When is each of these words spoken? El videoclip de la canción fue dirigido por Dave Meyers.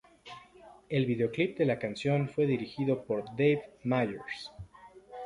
El 0.89 1.05
videoclip 1.05 1.55
de 1.59 1.63
la 1.65 1.77
canción 1.77 2.27
fue 2.27 2.47
dirigido 2.47 3.03
por 3.03 3.23
Dave 3.35 3.69
Meyers. 3.83 4.51